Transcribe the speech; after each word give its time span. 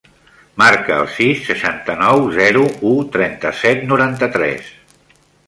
Marca 0.59 0.95
el 1.01 1.09
sis, 1.17 1.43
seixanta-nou, 1.49 2.23
zero, 2.39 2.65
u, 2.93 2.95
trenta-set, 3.17 3.85
noranta-tres. 3.93 4.75